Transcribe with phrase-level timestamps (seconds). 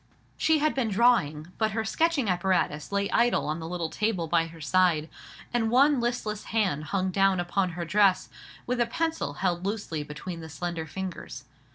[0.35, 4.47] She had been drawing; but her sketching apparatus lay idle on the little table by
[4.47, 5.09] her side,
[5.53, 8.27] and one listless hand hung down upon her dress,
[8.65, 11.43] with a pencil held loosely between the slender fingers.